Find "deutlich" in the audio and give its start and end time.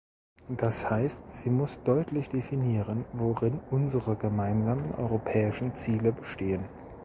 1.83-2.27